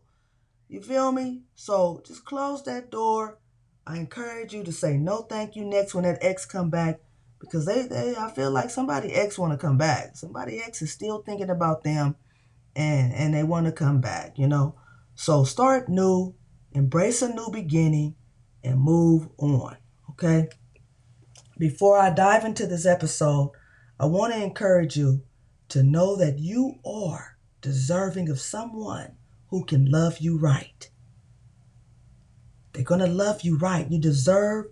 You 0.67 0.81
feel 0.81 1.11
me? 1.11 1.43
So 1.55 2.01
just 2.05 2.25
close 2.25 2.63
that 2.63 2.89
door. 2.89 3.39
I 3.87 3.97
encourage 3.97 4.53
you 4.53 4.63
to 4.63 4.71
say 4.71 4.97
no 4.97 5.21
thank 5.21 5.55
you 5.55 5.63
next 5.63 5.93
when 5.93 6.05
that 6.05 6.17
ex 6.21 6.45
come 6.45 6.69
back 6.69 6.99
because 7.39 7.65
they, 7.65 7.83
they 7.83 8.15
I 8.15 8.31
feel 8.31 8.51
like 8.51 8.69
somebody 8.69 9.13
X 9.13 9.37
want 9.37 9.53
to 9.53 9.57
come 9.57 9.77
back. 9.77 10.15
Somebody 10.15 10.61
X 10.61 10.81
is 10.81 10.91
still 10.91 11.21
thinking 11.21 11.49
about 11.49 11.83
them 11.83 12.15
and 12.75 13.13
and 13.13 13.33
they 13.33 13.43
want 13.43 13.65
to 13.67 13.71
come 13.71 14.01
back, 14.01 14.37
you 14.37 14.47
know. 14.47 14.75
So 15.15 15.43
start 15.43 15.87
new, 15.87 16.35
embrace 16.73 17.21
a 17.21 17.33
new 17.33 17.49
beginning 17.51 18.15
and 18.63 18.79
move 18.79 19.29
on, 19.37 19.77
okay? 20.11 20.49
Before 21.57 21.97
I 21.97 22.09
dive 22.09 22.43
into 22.43 22.67
this 22.67 22.85
episode, 22.85 23.51
I 23.99 24.05
want 24.05 24.33
to 24.33 24.43
encourage 24.43 24.97
you 24.97 25.23
to 25.69 25.83
know 25.83 26.15
that 26.15 26.39
you 26.39 26.79
are 26.85 27.37
deserving 27.61 28.29
of 28.29 28.39
someone 28.39 29.15
who 29.47 29.63
can 29.65 29.89
love 29.89 30.19
you 30.19 30.37
right. 30.37 30.89
They're 32.73 32.83
going 32.83 32.99
to 32.99 33.07
love 33.07 33.41
you 33.41 33.57
right. 33.57 33.89
You 33.89 33.99
deserve 33.99 34.65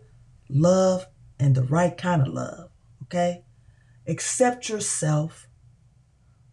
love 0.49 1.07
and 1.39 1.55
the 1.55 1.63
right 1.63 1.97
kind 1.97 2.21
of 2.21 2.27
love, 2.27 2.69
okay? 3.03 3.45
Accept 4.07 4.67
yourself, 4.67 5.47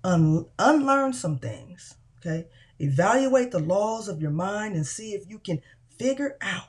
un- 0.04 0.46
unlearn 0.58 1.12
some 1.12 1.38
things, 1.38 1.96
okay? 2.18 2.46
Evaluate 2.78 3.50
the 3.50 3.58
laws 3.58 4.08
of 4.08 4.22
your 4.22 4.30
mind 4.30 4.76
and 4.76 4.86
see 4.86 5.12
if 5.12 5.28
you 5.28 5.38
can 5.38 5.60
figure 5.98 6.36
out 6.40 6.68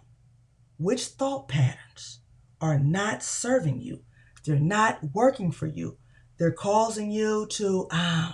which 0.78 1.08
thought 1.08 1.48
patterns 1.48 2.22
are 2.60 2.80
not 2.80 3.24
serving 3.24 3.82
you. 3.82 4.04
They're 4.44 4.60
not 4.60 5.00
working 5.14 5.52
for 5.52 5.68
you. 5.68 5.98
They're 6.38 6.52
causing 6.52 7.12
you 7.12 7.48
to 7.52 7.88
um, 7.92 8.34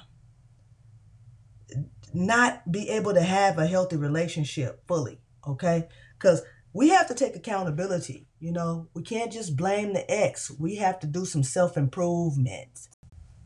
not 2.13 2.71
be 2.71 2.89
able 2.89 3.13
to 3.13 3.21
have 3.21 3.57
a 3.57 3.67
healthy 3.67 3.97
relationship 3.97 4.83
fully, 4.87 5.19
okay? 5.45 5.87
Because 6.17 6.41
we 6.73 6.89
have 6.89 7.07
to 7.07 7.13
take 7.13 7.35
accountability. 7.35 8.27
You 8.39 8.51
know, 8.51 8.87
we 8.93 9.03
can't 9.03 9.31
just 9.31 9.55
blame 9.57 9.93
the 9.93 10.09
ex. 10.09 10.51
We 10.51 10.75
have 10.75 10.99
to 10.99 11.07
do 11.07 11.25
some 11.25 11.43
self 11.43 11.75
improvement. 11.75 12.87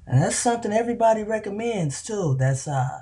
And 0.06 0.22
that's 0.22 0.36
something 0.36 0.74
everybody 0.74 1.24
recommends 1.24 2.04
too. 2.04 2.36
That's, 2.38 2.68
uh, 2.68 3.02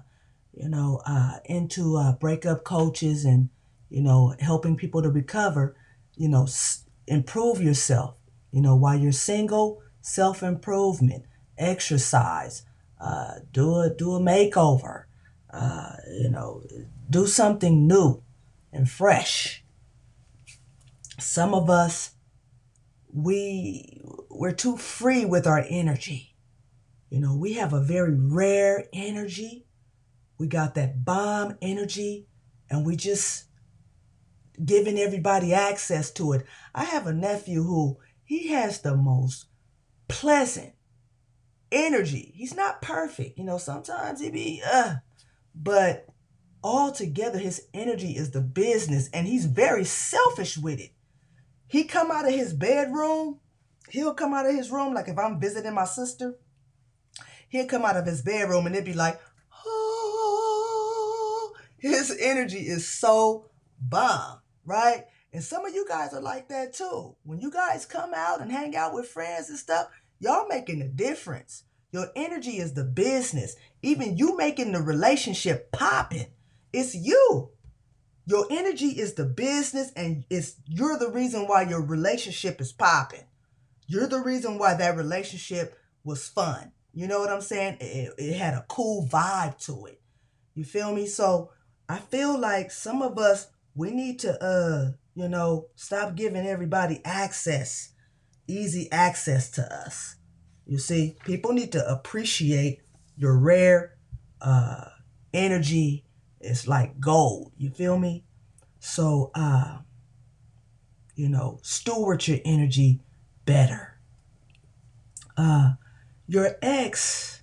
you 0.54 0.70
know, 0.70 1.02
uh, 1.06 1.38
into 1.46 1.98
uh, 1.98 2.14
breakup 2.14 2.64
coaches 2.64 3.26
and, 3.26 3.50
you 3.90 4.02
know, 4.02 4.36
helping 4.40 4.76
people 4.76 5.02
to 5.02 5.10
recover, 5.10 5.76
you 6.16 6.30
know, 6.30 6.44
s- 6.44 6.84
improve 7.08 7.62
yourself. 7.62 8.16
You 8.52 8.62
know, 8.62 8.76
while 8.76 8.98
you're 8.98 9.12
single, 9.12 9.82
self 10.02 10.42
improvement, 10.44 11.26
exercise, 11.58 12.64
uh, 13.00 13.36
do 13.52 13.76
a 13.76 13.90
do 13.90 14.16
a 14.16 14.20
makeover, 14.20 15.06
uh, 15.52 15.94
you 16.20 16.30
know, 16.30 16.64
do 17.10 17.28
something 17.28 17.88
new 17.88 18.24
and 18.72 18.90
fresh. 18.90 19.64
Some 21.20 21.54
of 21.54 21.70
us, 21.70 22.12
we 23.14 24.02
we're 24.30 24.54
too 24.54 24.78
free 24.78 25.26
with 25.26 25.46
our 25.46 25.66
energy. 25.70 26.36
You 27.10 27.20
know, 27.20 27.36
we 27.36 27.54
have 27.54 27.74
a 27.74 27.82
very 27.82 28.16
rare 28.16 28.86
energy. 28.94 29.66
We 30.38 30.48
got 30.48 30.76
that 30.76 31.04
bomb 31.04 31.58
energy, 31.62 32.28
and 32.70 32.86
we 32.86 32.96
just 32.96 33.46
giving 34.64 34.98
everybody 34.98 35.54
access 35.54 36.12
to 36.12 36.34
it. 36.34 36.46
I 36.74 36.84
have 36.84 37.08
a 37.08 37.14
nephew 37.14 37.64
who 37.64 37.98
he 38.30 38.50
has 38.50 38.82
the 38.82 38.96
most 38.96 39.48
pleasant 40.08 40.74
energy. 41.72 42.32
He's 42.36 42.54
not 42.54 42.80
perfect, 42.80 43.40
you 43.40 43.44
know. 43.44 43.58
Sometimes 43.58 44.22
he 44.22 44.30
be 44.30 44.62
uh, 44.64 44.98
but 45.56 46.06
altogether 46.64 47.40
his 47.40 47.64
energy 47.74 48.12
is 48.12 48.30
the 48.30 48.42
business, 48.42 49.10
and 49.14 49.26
he's 49.26 49.46
very 49.46 49.84
selfish 49.84 50.60
with 50.60 50.80
it. 50.80 50.92
He 51.66 51.86
come 51.86 52.12
out 52.12 52.28
of 52.28 52.36
his 52.36 52.54
bedroom. 52.54 53.40
He'll 53.90 54.14
come 54.14 54.36
out 54.36 54.46
of 54.46 54.54
his 54.54 54.70
room 54.70 54.94
like 54.94 55.08
if 55.08 55.18
I'm 55.18 55.40
visiting 55.40 55.74
my 55.74 55.86
sister. 55.86 56.36
He'll 57.50 57.66
come 57.66 57.84
out 57.84 57.98
of 57.98 58.06
his 58.06 58.22
bedroom 58.22 58.68
and 58.68 58.76
it'd 58.76 58.86
be 58.86 58.94
like, 58.94 59.20
oh, 59.66 61.56
his 61.80 62.16
energy 62.20 62.60
is 62.60 62.88
so 62.88 63.50
bomb, 63.82 64.42
right? 64.66 65.06
And 65.32 65.44
some 65.44 65.66
of 65.66 65.74
you 65.74 65.86
guys 65.88 66.14
are 66.14 66.22
like 66.22 66.48
that 66.50 66.74
too. 66.74 67.16
When 67.24 67.40
you 67.40 67.52
guys 67.52 67.86
come 67.86 68.14
out 68.16 68.42
and 68.42 68.52
hang 68.52 68.76
out 68.76 68.94
with 68.94 69.08
friends 69.08 69.50
and 69.50 69.60
stuff, 69.60 69.88
y'all 70.20 70.48
making 70.48 70.82
a 70.82 70.88
difference. 70.88 71.64
Your 71.92 72.08
energy 72.16 72.58
is 72.58 72.74
the 72.74 72.84
business. 72.84 73.56
Even 73.82 74.18
you 74.18 74.38
making 74.38 74.72
the 74.72 74.82
relationship 74.82 75.72
popping. 75.72 76.28
It's 76.74 76.96
you. 76.96 77.50
Your 78.26 78.46
energy 78.52 78.90
is 78.90 79.16
the 79.16 79.26
business, 79.26 79.92
and 79.96 80.24
it's 80.30 80.56
you're 80.68 81.00
the 81.00 81.10
reason 81.10 81.48
why 81.48 81.64
your 81.64 81.82
relationship 81.82 82.62
is 82.62 82.72
popping. 82.72 83.24
You're 83.88 84.08
the 84.08 84.20
reason 84.20 84.60
why 84.60 84.76
that 84.76 84.96
relationship 84.96 85.76
was 86.04 86.28
fun. 86.28 86.72
You 86.94 87.08
know 87.08 87.20
what 87.20 87.32
I'm 87.32 87.42
saying? 87.42 87.78
It, 87.80 88.14
it 88.20 88.38
had 88.38 88.54
a 88.54 88.66
cool 88.68 89.08
vibe 89.08 89.58
to 89.66 89.88
it. 89.88 90.00
You 90.54 90.64
feel 90.64 90.94
me? 90.94 91.08
So 91.08 91.50
I 91.88 91.98
feel 91.98 92.40
like 92.40 92.72
some 92.72 93.02
of 93.02 93.18
us 93.18 93.48
we 93.74 93.92
need 93.92 94.20
to 94.20 94.44
uh, 94.44 94.92
you 95.20 95.28
know, 95.28 95.68
stop 95.76 96.16
giving 96.16 96.48
everybody 96.48 97.02
access, 97.04 97.90
easy 98.48 98.90
access 98.90 99.52
to 99.52 99.62
us. 99.74 100.16
You 100.66 100.78
see, 100.78 101.18
people 101.26 101.52
need 101.52 101.74
to 101.74 101.86
appreciate 101.86 102.80
your 103.18 103.38
rare 103.38 103.98
uh 104.42 104.86
energy. 105.34 106.06
It's 106.40 106.68
like 106.68 107.02
gold. 107.02 107.52
You 107.58 107.70
feel 107.70 108.00
me? 108.00 108.24
So 108.80 109.32
uh, 109.36 109.80
you 111.16 111.28
know, 111.28 111.60
steward 111.64 112.26
your 112.26 112.40
energy 112.46 113.02
better. 113.46 114.00
Uh 115.36 115.74
your 116.28 116.56
ex 116.62 117.42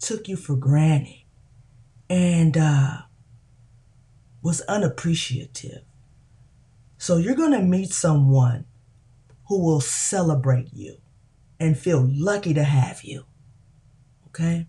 took 0.00 0.26
you 0.26 0.36
for 0.36 0.56
granted 0.56 1.22
and 2.08 2.56
uh, 2.56 2.98
was 4.42 4.60
unappreciative. 4.62 5.82
So 7.06 7.18
you're 7.18 7.36
going 7.36 7.52
to 7.52 7.62
meet 7.62 7.92
someone 7.92 8.64
who 9.46 9.64
will 9.64 9.80
celebrate 9.80 10.72
you 10.72 10.96
and 11.60 11.78
feel 11.78 12.04
lucky 12.04 12.52
to 12.52 12.64
have 12.64 13.04
you. 13.04 13.26
Okay? 14.26 14.66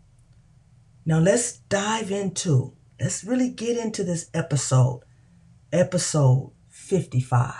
Now 1.03 1.17
let's 1.17 1.53
dive 1.57 2.11
into, 2.11 2.73
let's 2.99 3.23
really 3.23 3.49
get 3.49 3.75
into 3.75 4.03
this 4.03 4.29
episode, 4.35 5.01
episode 5.73 6.51
55. 6.69 7.53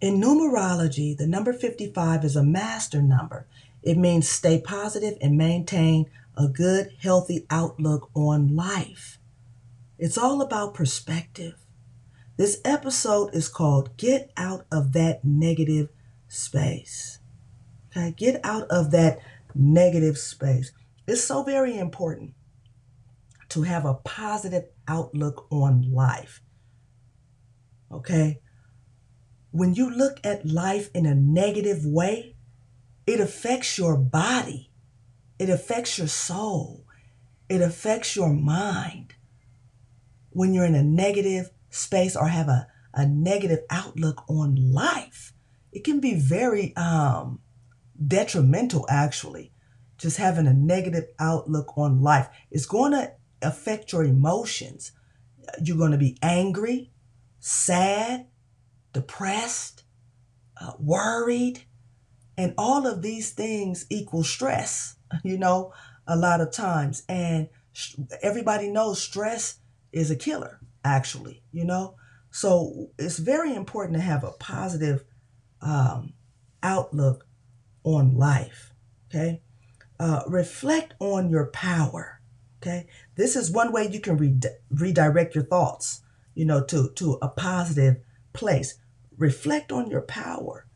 In 0.00 0.18
numerology, 0.18 1.14
the 1.14 1.26
number 1.26 1.52
55 1.52 2.24
is 2.24 2.34
a 2.34 2.42
master 2.42 3.02
number. 3.02 3.46
It 3.82 3.98
means 3.98 4.28
stay 4.28 4.60
positive 4.60 5.18
and 5.20 5.36
maintain 5.36 6.10
a 6.36 6.48
good, 6.48 6.92
healthy 7.02 7.46
outlook 7.50 8.10
on 8.14 8.56
life. 8.56 9.18
It's 9.98 10.16
all 10.16 10.40
about 10.40 10.72
perspective. 10.72 11.54
This 12.38 12.62
episode 12.64 13.34
is 13.34 13.48
called 13.48 13.98
Get 13.98 14.32
Out 14.38 14.64
of 14.72 14.94
That 14.94 15.22
Negative 15.22 15.90
Space. 16.28 17.18
Okay, 17.90 18.14
get 18.16 18.40
out 18.42 18.66
of 18.70 18.92
that 18.92 19.18
negative 19.54 20.16
space. 20.16 20.72
It's 21.06 21.22
so 21.22 21.42
very 21.42 21.76
important 21.76 22.32
to 23.50 23.62
have 23.62 23.84
a 23.84 23.94
positive 23.94 24.64
outlook 24.88 25.46
on 25.50 25.92
life. 25.92 26.40
Okay, 27.92 28.40
when 29.52 29.74
you 29.74 29.90
look 29.90 30.20
at 30.24 30.46
life 30.46 30.90
in 30.94 31.06
a 31.06 31.14
negative 31.14 31.84
way, 31.84 32.36
it 33.06 33.20
affects 33.20 33.76
your 33.78 33.96
body, 33.96 34.70
it 35.38 35.48
affects 35.48 35.98
your 35.98 36.06
soul, 36.06 36.84
it 37.48 37.60
affects 37.60 38.14
your 38.14 38.32
mind. 38.32 39.14
When 40.30 40.54
you're 40.54 40.64
in 40.64 40.76
a 40.76 40.82
negative 40.82 41.50
space 41.70 42.14
or 42.14 42.28
have 42.28 42.48
a, 42.48 42.68
a 42.94 43.06
negative 43.06 43.60
outlook 43.70 44.22
on 44.28 44.72
life, 44.72 45.32
it 45.72 45.82
can 45.82 45.98
be 46.00 46.14
very 46.14 46.74
um, 46.76 47.40
detrimental, 48.06 48.86
actually. 48.88 49.52
Just 49.98 50.16
having 50.16 50.46
a 50.46 50.54
negative 50.54 51.06
outlook 51.18 51.76
on 51.76 52.00
life. 52.00 52.28
is 52.50 52.66
going 52.66 52.92
to 52.92 53.12
affect 53.42 53.92
your 53.92 54.04
emotions. 54.04 54.92
You're 55.62 55.76
going 55.76 55.92
to 55.92 55.98
be 55.98 56.16
angry, 56.22 56.92
sad, 57.40 58.26
depressed, 58.92 59.84
uh, 60.60 60.72
worried, 60.78 61.64
and 62.36 62.54
all 62.56 62.86
of 62.86 63.02
these 63.02 63.30
things 63.30 63.86
equal 63.90 64.24
stress, 64.24 64.96
you 65.24 65.38
know, 65.38 65.72
a 66.06 66.16
lot 66.16 66.40
of 66.40 66.50
times. 66.52 67.02
And 67.08 67.48
sh- 67.72 67.96
everybody 68.22 68.68
knows 68.68 69.02
stress 69.02 69.58
is 69.92 70.10
a 70.10 70.16
killer, 70.16 70.60
actually, 70.84 71.42
you 71.52 71.64
know. 71.64 71.96
So 72.30 72.90
it's 72.98 73.18
very 73.18 73.54
important 73.54 73.96
to 73.98 74.02
have 74.02 74.24
a 74.24 74.32
positive 74.32 75.04
um, 75.60 76.14
outlook 76.62 77.26
on 77.82 78.16
life, 78.16 78.72
okay? 79.08 79.42
Uh, 79.98 80.22
reflect 80.26 80.94
on 81.00 81.28
your 81.28 81.46
power, 81.46 82.20
okay? 82.62 82.86
This 83.16 83.36
is 83.36 83.50
one 83.50 83.72
way 83.72 83.88
you 83.90 84.00
can 84.00 84.16
re- 84.16 84.38
redirect 84.70 85.34
your 85.34 85.44
thoughts, 85.44 86.02
you 86.34 86.44
know, 86.44 86.62
to, 86.64 86.90
to 86.94 87.18
a 87.20 87.28
positive 87.28 87.96
place. 88.32 88.78
Reflect 89.16 89.72
on 89.72 89.90
your 89.90 90.02
power. 90.02 90.66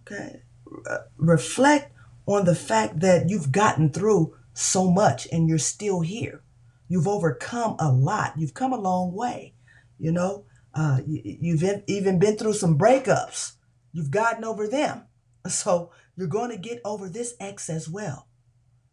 Okay. 0.00 0.42
Uh, 0.88 0.98
reflect 1.16 1.92
on 2.26 2.44
the 2.44 2.54
fact 2.54 3.00
that 3.00 3.28
you've 3.28 3.52
gotten 3.52 3.90
through 3.90 4.34
so 4.54 4.90
much 4.90 5.26
and 5.32 5.48
you're 5.48 5.58
still 5.58 6.00
here. 6.00 6.42
You've 6.88 7.08
overcome 7.08 7.76
a 7.78 7.90
lot. 7.92 8.34
You've 8.38 8.54
come 8.54 8.72
a 8.72 8.80
long 8.80 9.12
way. 9.12 9.54
You 9.98 10.12
know, 10.12 10.44
Uh, 10.74 11.00
you, 11.06 11.20
you've 11.24 11.62
in- 11.62 11.82
even 11.88 12.18
been 12.18 12.36
through 12.36 12.52
some 12.52 12.78
breakups. 12.78 13.52
You've 13.92 14.10
gotten 14.10 14.44
over 14.44 14.66
them. 14.68 15.02
So 15.48 15.92
you're 16.16 16.26
going 16.28 16.50
to 16.50 16.58
get 16.58 16.80
over 16.84 17.08
this 17.08 17.34
ex 17.40 17.70
as 17.70 17.88
well. 17.88 18.28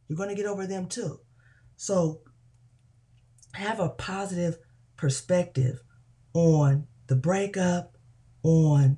You're 0.07 0.15
going 0.17 0.29
to 0.29 0.35
get 0.35 0.45
over 0.45 0.65
them 0.65 0.87
too. 0.87 1.19
So 1.75 2.21
have 3.53 3.79
a 3.79 3.89
positive 3.89 4.57
perspective 4.95 5.81
on 6.33 6.87
the 7.07 7.15
breakup, 7.15 7.97
on 8.43 8.97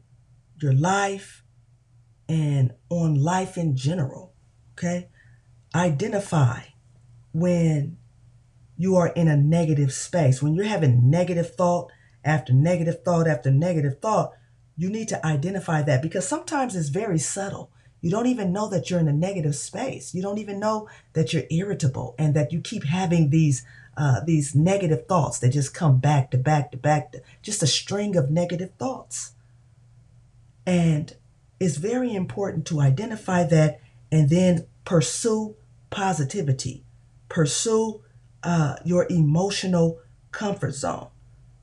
your 0.61 0.73
life, 0.73 1.43
and 2.27 2.73
on 2.89 3.15
life 3.15 3.57
in 3.57 3.75
general. 3.75 4.33
Okay? 4.73 5.09
Identify 5.75 6.61
when 7.33 7.97
you 8.77 8.95
are 8.95 9.07
in 9.09 9.27
a 9.27 9.37
negative 9.37 9.93
space, 9.93 10.41
when 10.41 10.53
you're 10.53 10.65
having 10.65 11.09
negative 11.09 11.55
thought 11.55 11.91
after 12.23 12.53
negative 12.53 13.03
thought 13.03 13.27
after 13.27 13.51
negative 13.51 13.99
thought, 13.99 14.33
you 14.75 14.89
need 14.89 15.07
to 15.07 15.25
identify 15.25 15.81
that 15.81 16.01
because 16.01 16.27
sometimes 16.27 16.75
it's 16.75 16.89
very 16.89 17.17
subtle. 17.17 17.71
You 18.01 18.11
don't 18.11 18.27
even 18.27 18.53
know 18.53 18.69
that 18.69 18.89
you're 18.89 18.99
in 18.99 19.07
a 19.07 19.13
negative 19.13 19.55
space. 19.55 20.13
You 20.13 20.21
don't 20.21 20.37
even 20.37 20.59
know 20.59 20.87
that 21.13 21.33
you're 21.33 21.45
irritable 21.49 22.13
and 22.19 22.35
that 22.35 22.51
you 22.51 22.61
keep 22.61 22.83
having 22.83 23.29
these 23.29 23.65
uh, 23.97 24.19
these 24.23 24.53
negative 24.53 25.07
thoughts 25.07 25.39
that 25.39 25.49
just 25.49 25.73
come 25.73 25.97
back 25.97 26.29
to 26.29 26.37
back 26.37 26.71
to 26.71 26.77
back, 26.77 27.11
to, 27.11 27.21
just 27.41 27.63
a 27.63 27.67
string 27.67 28.15
of 28.15 28.29
negative 28.29 28.69
thoughts. 28.77 29.31
And 30.65 31.15
it's 31.59 31.77
very 31.77 32.13
important 32.13 32.67
to 32.67 32.79
identify 32.79 33.43
that 33.45 33.81
and 34.11 34.29
then 34.29 34.67
pursue 34.85 35.55
positivity, 35.89 36.83
pursue 37.27 38.01
uh, 38.43 38.75
your 38.85 39.07
emotional 39.09 39.99
comfort 40.31 40.75
zone. 40.75 41.07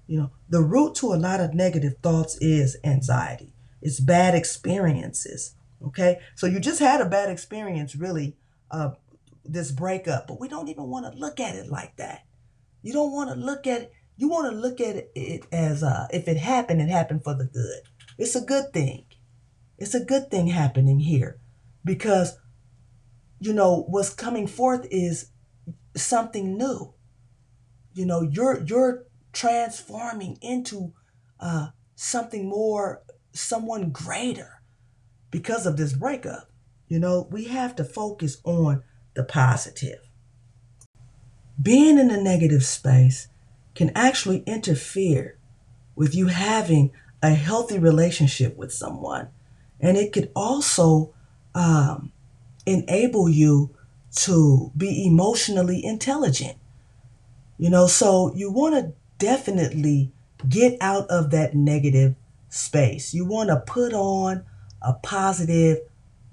You 0.08 0.18
know, 0.18 0.30
the 0.48 0.60
root 0.60 0.96
to 0.96 1.14
a 1.14 1.16
lot 1.16 1.40
of 1.40 1.54
negative 1.54 1.94
thoughts 2.02 2.36
is 2.38 2.76
anxiety. 2.82 3.52
It's 3.80 4.00
bad 4.00 4.34
experiences. 4.34 5.54
Okay, 5.86 6.18
so 6.34 6.46
you 6.46 6.58
just 6.60 6.80
had 6.80 7.00
a 7.00 7.06
bad 7.06 7.30
experience, 7.30 7.94
really, 7.94 8.36
uh, 8.70 8.92
this 9.44 9.70
breakup, 9.70 10.26
but 10.26 10.40
we 10.40 10.48
don't 10.48 10.68
even 10.68 10.84
want 10.84 11.12
to 11.12 11.18
look 11.18 11.40
at 11.40 11.54
it 11.54 11.68
like 11.68 11.96
that. 11.96 12.22
You 12.82 12.92
don't 12.92 13.12
want 13.12 13.30
to 13.30 13.36
look 13.36 13.66
at 13.66 13.82
it. 13.82 13.92
You 14.16 14.28
want 14.28 14.50
to 14.52 14.56
look 14.56 14.80
at 14.80 15.08
it 15.14 15.46
as 15.50 15.82
uh, 15.82 16.06
if 16.10 16.28
it 16.28 16.36
happened, 16.36 16.80
it 16.80 16.88
happened 16.88 17.24
for 17.24 17.34
the 17.34 17.46
good. 17.46 17.80
It's 18.18 18.36
a 18.36 18.40
good 18.40 18.72
thing. 18.72 19.06
It's 19.78 19.94
a 19.94 20.04
good 20.04 20.30
thing 20.30 20.46
happening 20.48 21.00
here 21.00 21.40
because, 21.84 22.38
you 23.40 23.52
know, 23.52 23.84
what's 23.88 24.14
coming 24.14 24.46
forth 24.46 24.86
is 24.90 25.30
something 25.96 26.56
new. 26.56 26.94
You 27.92 28.06
know, 28.06 28.22
you're 28.22 28.62
you're 28.64 29.04
transforming 29.32 30.38
into 30.40 30.92
uh, 31.40 31.68
something 31.96 32.48
more, 32.48 33.02
someone 33.32 33.90
greater 33.90 34.62
because 35.30 35.66
of 35.66 35.76
this 35.76 35.92
breakup. 35.92 36.50
You 36.88 37.00
know, 37.00 37.28
we 37.30 37.44
have 37.44 37.74
to 37.76 37.84
focus 37.84 38.38
on 38.44 38.82
the 39.14 39.24
positive. 39.24 40.08
Being 41.60 41.98
in 41.98 42.10
a 42.10 42.20
negative 42.20 42.64
space 42.64 43.28
can 43.74 43.90
actually 43.94 44.42
interfere 44.46 45.36
with 45.94 46.14
you 46.14 46.26
having 46.26 46.90
a 47.22 47.30
healthy 47.30 47.78
relationship 47.78 48.56
with 48.56 48.72
someone. 48.72 49.28
And 49.80 49.96
it 49.96 50.12
could 50.12 50.30
also 50.34 51.14
um, 51.54 52.12
enable 52.66 53.28
you 53.28 53.74
to 54.16 54.72
be 54.76 55.06
emotionally 55.06 55.84
intelligent. 55.84 56.56
You 57.58 57.70
know, 57.70 57.86
so 57.86 58.34
you 58.34 58.50
want 58.50 58.74
to 58.74 58.92
definitely 59.18 60.12
get 60.48 60.76
out 60.80 61.08
of 61.08 61.30
that 61.30 61.54
negative 61.54 62.14
space. 62.48 63.14
You 63.14 63.24
want 63.24 63.48
to 63.48 63.56
put 63.56 63.92
on 63.92 64.44
a 64.82 64.92
positive 64.94 65.78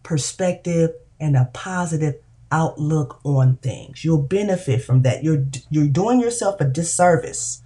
perspective 0.04 0.92
and 1.20 1.36
a 1.36 1.50
positive 1.54 2.16
outlook 2.52 3.20
on 3.24 3.58
things. 3.58 4.04
You'll 4.04 4.22
benefit 4.22 4.84
from 4.84 5.02
that. 5.04 5.24
You're 5.24 5.46
you're 5.70 5.88
doing 5.88 6.20
yourself 6.20 6.60
a 6.60 6.66
disservice 6.66 7.62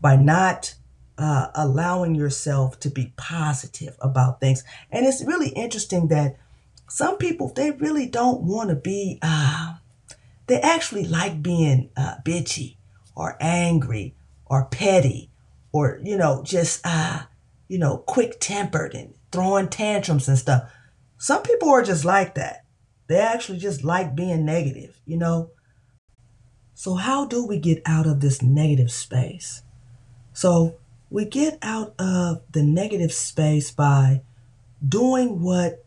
by 0.00 0.16
not 0.16 0.74
uh, 1.18 1.48
allowing 1.54 2.14
yourself 2.14 2.80
to 2.80 2.90
be 2.90 3.12
positive 3.16 3.96
about 4.00 4.40
things. 4.40 4.64
And 4.90 5.06
it's 5.06 5.24
really 5.24 5.50
interesting 5.50 6.08
that 6.08 6.36
some 6.88 7.16
people 7.16 7.52
they 7.54 7.70
really 7.70 8.06
don't 8.06 8.42
want 8.42 8.70
to 8.70 8.76
be. 8.76 9.18
Uh, 9.22 9.76
they 10.46 10.60
actually 10.60 11.06
like 11.06 11.42
being 11.42 11.90
uh, 11.96 12.16
bitchy 12.24 12.76
or 13.14 13.36
angry 13.40 14.14
or 14.46 14.66
petty 14.66 15.30
or 15.72 16.00
you 16.02 16.16
know 16.16 16.42
just 16.44 16.80
uh, 16.84 17.22
you 17.68 17.78
know 17.78 17.98
quick 17.98 18.38
tempered 18.40 18.94
and 18.94 19.14
throwing 19.30 19.68
tantrums 19.68 20.28
and 20.28 20.38
stuff. 20.38 20.70
Some 21.18 21.42
people 21.42 21.70
are 21.70 21.82
just 21.82 22.04
like 22.04 22.34
that. 22.34 22.61
They 23.12 23.20
actually 23.20 23.58
just 23.58 23.84
like 23.84 24.16
being 24.16 24.46
negative, 24.46 24.98
you 25.04 25.18
know? 25.18 25.50
So, 26.72 26.94
how 26.94 27.26
do 27.26 27.46
we 27.46 27.58
get 27.58 27.82
out 27.84 28.06
of 28.06 28.20
this 28.20 28.40
negative 28.40 28.90
space? 28.90 29.64
So, 30.32 30.78
we 31.10 31.26
get 31.26 31.58
out 31.60 31.94
of 31.98 32.40
the 32.50 32.62
negative 32.62 33.12
space 33.12 33.70
by 33.70 34.22
doing 34.82 35.42
what 35.42 35.84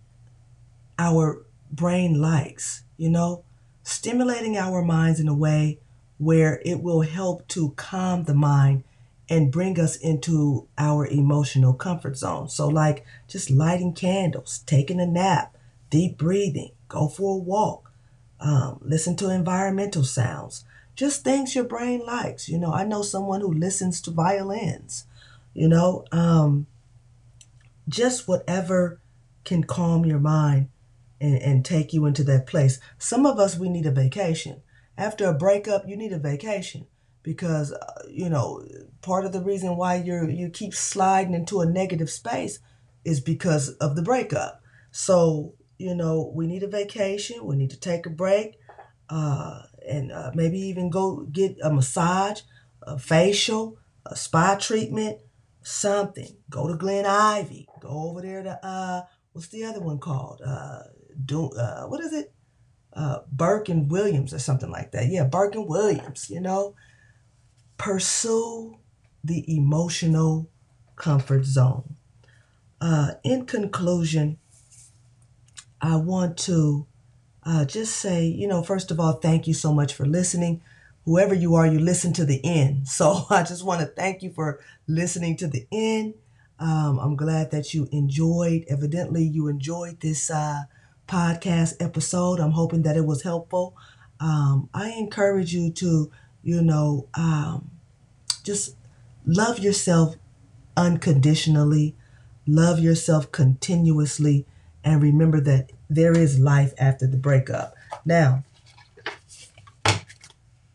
our 0.99 1.43
brain 1.71 2.21
likes, 2.21 2.83
you 2.95 3.09
know, 3.09 3.43
stimulating 3.81 4.55
our 4.55 4.83
minds 4.83 5.19
in 5.19 5.27
a 5.27 5.33
way 5.33 5.79
where 6.19 6.61
it 6.63 6.83
will 6.83 7.01
help 7.01 7.47
to 7.47 7.71
calm 7.71 8.25
the 8.25 8.35
mind 8.35 8.83
and 9.27 9.51
bring 9.51 9.79
us 9.79 9.95
into 9.95 10.67
our 10.77 11.07
emotional 11.07 11.73
comfort 11.73 12.17
zone. 12.17 12.49
So, 12.49 12.67
like 12.67 13.03
just 13.27 13.49
lighting 13.49 13.93
candles, 13.93 14.59
taking 14.67 14.99
a 14.99 15.07
nap, 15.07 15.57
deep 15.89 16.19
breathing, 16.19 16.69
go 16.87 17.07
for 17.07 17.35
a 17.35 17.43
walk, 17.43 17.91
um, 18.39 18.79
listen 18.81 19.15
to 19.17 19.29
environmental 19.29 20.03
sounds, 20.03 20.65
just 20.95 21.23
things 21.23 21.55
your 21.55 21.63
brain 21.63 22.05
likes. 22.05 22.47
You 22.47 22.57
know, 22.57 22.71
I 22.71 22.83
know 22.83 23.01
someone 23.01 23.41
who 23.41 23.53
listens 23.53 24.01
to 24.01 24.11
violins, 24.11 25.05
you 25.53 25.67
know, 25.67 26.05
um, 26.11 26.67
just 27.87 28.27
whatever 28.27 28.99
can 29.43 29.63
calm 29.63 30.05
your 30.05 30.19
mind 30.19 30.69
and, 31.21 31.37
and 31.41 31.65
take 31.65 31.93
you 31.93 32.05
into 32.05 32.23
that 32.25 32.47
place. 32.47 32.79
Some 32.97 33.25
of 33.25 33.39
us, 33.39 33.57
we 33.57 33.69
need 33.69 33.85
a 33.85 33.91
vacation. 33.91 34.61
After 34.97 35.25
a 35.25 35.33
breakup, 35.33 35.87
you 35.87 35.97
need 35.97 36.13
a 36.13 36.19
vacation 36.19 36.87
because 37.25 37.71
uh, 37.73 38.03
you 38.07 38.29
know 38.29 38.63
part 39.01 39.25
of 39.25 39.33
the 39.33 39.41
reason 39.41 39.75
why 39.75 39.95
you 39.95 40.27
you 40.29 40.47
keep 40.47 40.73
sliding 40.75 41.33
into 41.33 41.59
a 41.59 41.65
negative 41.65 42.09
space 42.09 42.59
is 43.03 43.19
because 43.19 43.69
of 43.77 43.95
the 43.95 44.01
breakup. 44.01 44.61
So 44.91 45.53
you 45.77 45.95
know 45.95 46.31
we 46.33 46.47
need 46.47 46.63
a 46.63 46.67
vacation. 46.67 47.45
We 47.45 47.55
need 47.55 47.71
to 47.71 47.79
take 47.79 48.05
a 48.05 48.09
break, 48.09 48.59
uh, 49.09 49.61
and 49.87 50.11
uh, 50.11 50.31
maybe 50.33 50.59
even 50.59 50.89
go 50.89 51.21
get 51.31 51.57
a 51.61 51.71
massage, 51.71 52.41
a 52.81 52.97
facial, 52.97 53.77
a 54.05 54.15
spa 54.15 54.55
treatment, 54.55 55.19
something. 55.61 56.37
Go 56.49 56.67
to 56.67 56.75
Glen 56.75 57.05
Ivy. 57.05 57.67
Go 57.79 58.09
over 58.09 58.21
there 58.21 58.43
to 58.43 58.65
uh, 58.65 59.01
what's 59.33 59.47
the 59.49 59.65
other 59.65 59.81
one 59.81 59.99
called? 59.99 60.41
Uh, 60.45 60.83
do 61.23 61.49
uh, 61.51 61.85
what 61.85 62.01
is 62.01 62.13
it? 62.13 62.33
Uh, 62.93 63.19
Burke 63.29 63.67
and 63.69 63.91
Williams 63.91 64.33
or 64.33 64.39
something 64.39 64.71
like 64.71 64.91
that. 64.91 65.07
Yeah, 65.07 65.25
Burke 65.25 65.55
and 65.55 65.67
Williams. 65.67 66.29
You 66.29 66.39
know, 66.41 66.75
pursue 67.77 68.77
the 69.23 69.43
emotional 69.53 70.49
comfort 70.95 71.45
zone. 71.45 71.95
Uh, 72.79 73.13
in 73.23 73.45
conclusion, 73.45 74.37
I 75.85 75.97
want 75.97 76.37
to 76.39 76.85
uh, 77.43 77.65
just 77.65 77.95
say, 77.97 78.25
you 78.25 78.47
know, 78.47 78.63
first 78.63 78.91
of 78.91 78.99
all, 78.99 79.13
thank 79.13 79.47
you 79.47 79.53
so 79.53 79.73
much 79.73 79.93
for 79.93 80.05
listening. 80.05 80.61
Whoever 81.05 81.35
you 81.35 81.55
are, 81.55 81.67
you 81.67 81.79
listen 81.79 82.13
to 82.13 82.25
the 82.25 82.43
end. 82.43 82.87
So 82.87 83.25
I 83.29 83.43
just 83.43 83.63
want 83.63 83.81
to 83.81 83.87
thank 83.87 84.23
you 84.23 84.31
for 84.31 84.59
listening 84.87 85.37
to 85.37 85.47
the 85.47 85.67
end. 85.71 86.15
Um, 86.59 86.99
I'm 86.99 87.15
glad 87.15 87.51
that 87.51 87.73
you 87.73 87.87
enjoyed, 87.91 88.65
evidently, 88.69 89.23
you 89.23 89.47
enjoyed 89.47 89.99
this 89.99 90.31
uh, 90.31 90.63
podcast 91.07 91.75
episode. 91.79 92.39
I'm 92.39 92.51
hoping 92.51 92.83
that 92.83 92.95
it 92.97 93.05
was 93.05 93.23
helpful. 93.23 93.75
Um, 94.19 94.69
I 94.73 94.91
encourage 94.91 95.53
you 95.53 95.71
to, 95.73 96.11
you 96.41 96.61
know, 96.61 97.07
um, 97.15 97.69
just 98.43 98.75
love 99.25 99.59
yourself 99.59 100.15
unconditionally, 100.77 101.95
love 102.47 102.79
yourself 102.79 103.31
continuously, 103.31 104.45
and 104.83 105.01
remember 105.01 105.41
that 105.41 105.71
there 105.89 106.17
is 106.17 106.39
life 106.39 106.73
after 106.77 107.07
the 107.07 107.17
breakup. 107.17 107.75
Now, 108.05 108.43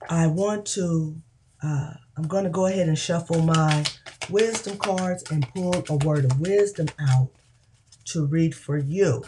I 0.09 0.27
want 0.27 0.67
to, 0.67 1.21
uh, 1.63 1.95
I'm 2.17 2.27
going 2.27 2.45
to 2.45 2.51
go 2.51 2.67
ahead 2.67 2.89
and 2.89 2.99
shuffle 2.99 3.43
my 3.43 3.85
wisdom 4.29 4.77
cards 4.79 5.25
and 5.31 5.49
pull 5.55 5.85
a 5.89 5.97
word 5.97 6.25
of 6.25 6.41
wisdom 6.41 6.89
out 7.01 7.31
to 8.07 8.27
read 8.27 8.55
for 8.55 8.79
you. 8.79 9.25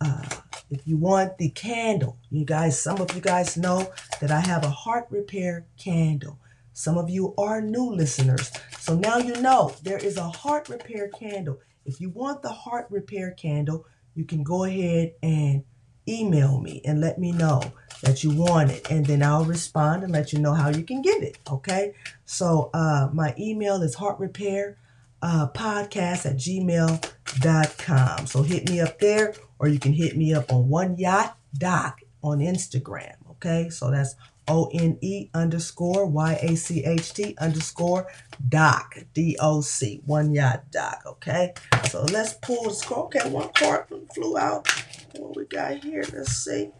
Uh, 0.00 0.24
if 0.70 0.86
you 0.86 0.96
want 0.96 1.38
the 1.38 1.50
candle, 1.50 2.18
you 2.30 2.44
guys, 2.44 2.80
some 2.80 3.00
of 3.00 3.14
you 3.14 3.20
guys 3.20 3.56
know 3.56 3.92
that 4.20 4.30
I 4.30 4.40
have 4.40 4.64
a 4.64 4.70
heart 4.70 5.06
repair 5.10 5.66
candle. 5.78 6.38
Some 6.72 6.98
of 6.98 7.08
you 7.08 7.34
are 7.38 7.60
new 7.60 7.92
listeners. 7.92 8.50
So 8.80 8.96
now 8.96 9.18
you 9.18 9.34
know 9.40 9.74
there 9.82 9.98
is 9.98 10.16
a 10.16 10.28
heart 10.28 10.68
repair 10.68 11.08
candle. 11.08 11.60
If 11.84 12.00
you 12.00 12.10
want 12.10 12.42
the 12.42 12.50
heart 12.50 12.86
repair 12.90 13.30
candle, 13.30 13.86
you 14.14 14.24
can 14.24 14.42
go 14.42 14.64
ahead 14.64 15.14
and 15.22 15.64
email 16.08 16.60
me 16.60 16.80
and 16.84 17.00
let 17.00 17.18
me 17.18 17.32
know 17.32 17.60
that 18.02 18.22
you 18.22 18.30
want 18.30 18.70
it. 18.70 18.90
And 18.90 19.06
then 19.06 19.22
I'll 19.22 19.44
respond 19.44 20.02
and 20.02 20.12
let 20.12 20.32
you 20.32 20.38
know 20.38 20.52
how 20.52 20.68
you 20.68 20.82
can 20.82 21.02
get 21.02 21.22
it. 21.22 21.38
Okay. 21.50 21.94
So 22.24 22.70
uh, 22.74 23.08
my 23.12 23.34
email 23.38 23.82
is 23.82 23.94
heart 23.94 24.18
repair 24.18 24.76
uh, 25.22 25.48
podcast 25.48 26.26
at 26.26 26.36
gmail.com. 26.36 28.26
So 28.26 28.42
hit 28.42 28.68
me 28.68 28.80
up 28.80 28.98
there 28.98 29.34
or 29.58 29.68
you 29.68 29.78
can 29.78 29.92
hit 29.92 30.16
me 30.16 30.34
up 30.34 30.52
on 30.52 30.68
one 30.68 30.96
yacht 30.98 31.38
doc 31.56 32.00
on 32.22 32.38
Instagram. 32.38 33.14
Okay. 33.30 33.70
So 33.70 33.90
that's 33.90 34.14
O 34.46 34.70
N 34.72 34.98
E 35.00 35.30
underscore 35.34 36.06
Y 36.06 36.34
A 36.42 36.56
C 36.56 36.84
H 36.84 37.14
T 37.14 37.34
underscore 37.38 38.08
doc 38.48 38.96
D 39.12 39.36
O 39.40 39.60
C 39.60 40.02
one 40.04 40.34
yacht 40.34 40.70
doc. 40.70 41.02
Okay. 41.06 41.54
So 41.88 42.04
let's 42.12 42.34
pull 42.34 42.64
the 42.64 42.74
score. 42.74 43.04
Okay. 43.04 43.28
One 43.28 43.50
card 43.54 43.86
flew 44.14 44.36
out. 44.36 44.68
What 45.16 45.36
we 45.36 45.46
got 45.46 45.82
here? 45.82 46.04
Let's 46.12 46.32
see. 46.32 46.70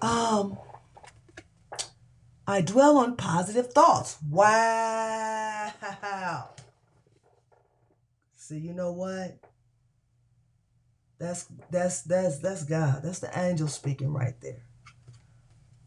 Um, 0.00 0.58
I 2.46 2.60
dwell 2.60 2.98
on 2.98 3.16
positive 3.16 3.72
thoughts. 3.72 4.18
Wow. 4.28 5.72
See, 8.36 8.58
you 8.58 8.74
know 8.74 8.92
what? 8.92 9.38
That's 11.18 11.46
that's 11.70 12.02
that's 12.02 12.40
that's 12.40 12.64
God. 12.64 13.02
That's 13.04 13.20
the 13.20 13.30
angel 13.38 13.68
speaking 13.68 14.12
right 14.12 14.34
there. 14.40 14.64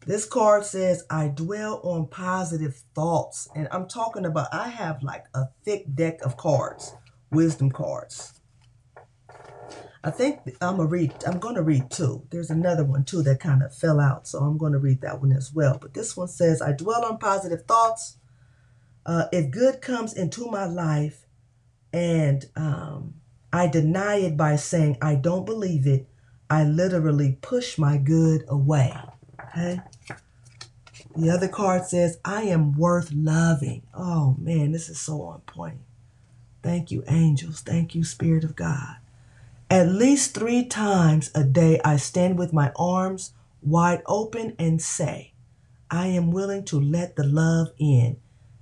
This 0.06 0.24
card 0.24 0.64
says, 0.64 1.04
I 1.10 1.26
dwell 1.26 1.80
on 1.82 2.06
positive 2.06 2.76
thoughts. 2.94 3.48
And 3.56 3.66
I'm 3.72 3.88
talking 3.88 4.24
about, 4.24 4.54
I 4.54 4.68
have 4.68 5.02
like 5.02 5.24
a 5.34 5.46
thick 5.64 5.92
deck 5.96 6.22
of 6.22 6.36
cards, 6.36 6.94
wisdom 7.32 7.72
cards. 7.72 8.40
I 10.04 10.12
think 10.12 10.38
I'm 10.62 10.76
gonna 10.76 10.86
read. 10.88 11.12
I'm 11.26 11.40
gonna 11.40 11.62
read 11.62 11.90
two. 11.90 12.22
There's 12.30 12.50
another 12.50 12.84
one 12.84 13.02
too 13.04 13.24
that 13.24 13.40
kind 13.40 13.64
of 13.64 13.74
fell 13.74 13.98
out, 13.98 14.28
so 14.28 14.38
I'm 14.38 14.56
gonna 14.56 14.78
read 14.78 15.00
that 15.00 15.20
one 15.20 15.32
as 15.32 15.52
well. 15.52 15.78
But 15.82 15.94
this 15.94 16.16
one 16.16 16.28
says, 16.28 16.62
"I 16.62 16.70
dwell 16.70 17.04
on 17.04 17.18
positive 17.18 17.64
thoughts. 17.66 18.16
Uh, 19.04 19.24
if 19.32 19.50
good 19.50 19.82
comes 19.82 20.12
into 20.12 20.48
my 20.48 20.64
life, 20.64 21.26
and 21.92 22.46
um, 22.54 23.14
I 23.52 23.66
deny 23.66 24.18
it 24.18 24.36
by 24.36 24.54
saying 24.54 24.98
I 25.02 25.16
don't 25.16 25.44
believe 25.44 25.88
it, 25.88 26.08
I 26.48 26.62
literally 26.62 27.40
push 27.42 27.76
my 27.76 27.98
good 27.98 28.44
away." 28.46 28.94
Okay. 29.56 29.80
The 31.16 31.30
other 31.30 31.48
card 31.48 31.86
says, 31.86 32.18
"I 32.24 32.42
am 32.42 32.76
worth 32.76 33.10
loving." 33.12 33.82
Oh 33.94 34.36
man, 34.38 34.72
this 34.72 34.88
is 34.88 35.00
so 35.00 35.22
on 35.22 35.40
point. 35.40 35.78
Thank 36.62 36.90
you, 36.90 37.04
angels. 37.08 37.60
Thank 37.60 37.94
you, 37.94 38.04
Spirit 38.04 38.44
of 38.44 38.56
God. 38.56 38.96
At 39.70 39.88
least 39.88 40.34
three 40.34 40.64
times 40.64 41.30
a 41.34 41.42
day, 41.42 41.80
I 41.84 41.96
stand 41.96 42.38
with 42.38 42.52
my 42.52 42.72
arms 42.76 43.32
wide 43.62 44.02
open 44.06 44.54
and 44.58 44.80
say, 44.80 45.32
I 45.90 46.08
am 46.08 46.30
willing 46.30 46.64
to 46.66 46.80
let 46.80 47.16
the 47.16 47.24
love 47.24 47.68
in. 47.78 48.16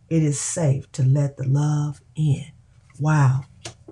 It 0.09 0.22
is 0.22 0.40
safe 0.40 0.90
to 0.92 1.02
let 1.02 1.37
the 1.37 1.46
love 1.46 2.00
in. 2.14 2.46
Wow. 3.00 3.44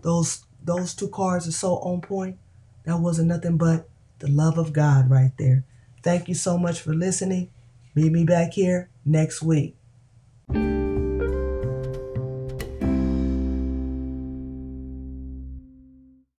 Those 0.02 0.44
those 0.62 0.94
two 0.94 1.08
cards 1.08 1.48
are 1.48 1.52
so 1.52 1.76
on 1.78 2.00
point. 2.00 2.38
That 2.84 2.98
wasn't 3.00 3.28
nothing 3.28 3.56
but 3.56 3.88
the 4.20 4.28
love 4.28 4.58
of 4.58 4.72
God 4.72 5.10
right 5.10 5.32
there. 5.38 5.64
Thank 6.02 6.28
you 6.28 6.34
so 6.34 6.58
much 6.58 6.80
for 6.80 6.94
listening. 6.94 7.50
Meet 7.94 8.12
me 8.12 8.24
back 8.24 8.52
here 8.54 8.88
next 9.04 9.42
week. 9.42 9.76